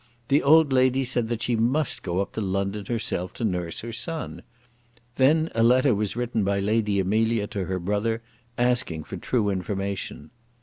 The 0.29 0.41
old 0.41 0.73
lady 0.73 1.03
said 1.03 1.27
that 1.29 1.43
she 1.43 1.55
must 1.55 2.01
go 2.01 2.21
up 2.21 2.33
to 2.33 2.41
London 2.41 2.85
herself 2.87 3.33
to 3.33 3.45
nurse 3.45 3.81
her 3.81 3.93
son. 3.93 4.41
Then 5.17 5.51
a 5.53 5.61
letter 5.61 5.93
was 5.93 6.15
written 6.15 6.43
by 6.43 6.59
Lady 6.59 6.99
Amelia 6.99 7.45
to 7.49 7.65
her 7.65 7.77
brother, 7.77 8.23
asking 8.57 9.03
for 9.03 9.17
true 9.17 9.49
information. 9.51 10.31